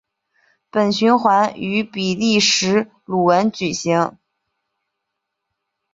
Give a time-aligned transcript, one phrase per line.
[0.71, 4.17] 本循环于比利时鲁汶举行。